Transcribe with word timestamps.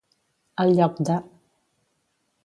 Al 0.63 0.71
lloc 0.79 0.97
de. 1.09 1.17